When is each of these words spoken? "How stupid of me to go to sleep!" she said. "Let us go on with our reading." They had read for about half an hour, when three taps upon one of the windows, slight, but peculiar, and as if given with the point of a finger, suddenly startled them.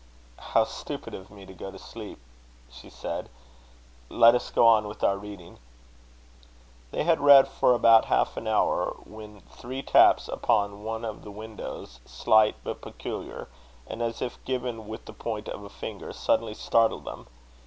"How 0.39 0.63
stupid 0.63 1.13
of 1.13 1.29
me 1.29 1.45
to 1.45 1.53
go 1.53 1.69
to 1.69 1.77
sleep!" 1.77 2.17
she 2.71 2.89
said. 2.89 3.29
"Let 4.09 4.33
us 4.33 4.49
go 4.49 4.65
on 4.65 4.87
with 4.87 5.03
our 5.03 5.15
reading." 5.15 5.59
They 6.89 7.03
had 7.03 7.19
read 7.19 7.47
for 7.47 7.75
about 7.75 8.05
half 8.05 8.35
an 8.35 8.47
hour, 8.47 8.95
when 9.05 9.41
three 9.41 9.83
taps 9.83 10.27
upon 10.27 10.83
one 10.83 11.05
of 11.05 11.21
the 11.23 11.29
windows, 11.29 11.99
slight, 12.07 12.55
but 12.63 12.81
peculiar, 12.81 13.47
and 13.85 14.01
as 14.01 14.23
if 14.23 14.43
given 14.43 14.87
with 14.87 15.05
the 15.05 15.13
point 15.13 15.47
of 15.47 15.63
a 15.63 15.69
finger, 15.69 16.11
suddenly 16.13 16.55
startled 16.55 17.05
them. 17.05 17.27